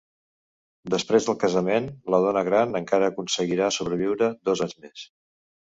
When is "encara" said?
2.81-3.13